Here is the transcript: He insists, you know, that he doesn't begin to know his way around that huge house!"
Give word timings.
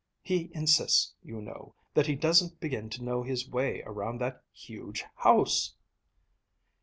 He 0.23 0.49
insists, 0.55 1.13
you 1.21 1.43
know, 1.43 1.75
that 1.93 2.07
he 2.07 2.15
doesn't 2.15 2.59
begin 2.59 2.89
to 2.89 3.03
know 3.03 3.21
his 3.21 3.47
way 3.47 3.83
around 3.85 4.17
that 4.17 4.41
huge 4.51 5.05
house!" 5.17 5.75